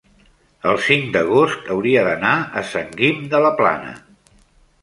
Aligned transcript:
el 0.69 0.79
cinc 0.85 1.11
d'agost 1.17 1.69
hauria 1.75 2.05
d'anar 2.09 2.33
a 2.63 2.67
Sant 2.73 2.91
Guim 3.03 3.23
de 3.35 3.47
la 3.49 3.53
Plana. 3.63 3.93